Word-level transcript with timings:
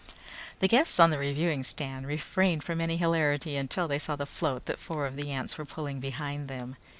The 0.61 0.67
guests 0.67 0.99
on 0.99 1.11
the 1.11 1.19
reviewing 1.19 1.63
stand 1.63 2.07
refrained 2.07 2.63
from 2.63 2.81
any 2.81 2.97
hilarity 2.97 3.55
until 3.55 3.87
they 3.87 3.99
saw 3.99 4.15
the 4.15 4.25
float 4.25 4.65
that 4.65 4.79
four 4.79 5.05
of 5.05 5.15
the 5.15 5.29
ants 5.29 5.59
were 5.59 5.65
pulling 5.65 5.99
behind 5.99 6.47
them. 6.47 6.75